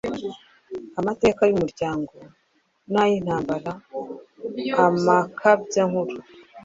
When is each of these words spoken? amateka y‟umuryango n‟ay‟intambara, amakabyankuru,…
amateka 0.99 1.41
y‟umuryango 1.49 2.13
n‟ay‟intambara, 2.91 3.71
amakabyankuru,… 4.87 6.13